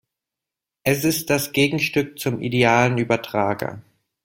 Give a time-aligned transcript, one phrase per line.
[0.83, 3.83] Es ist das Gegenstück zum idealen Übertrager.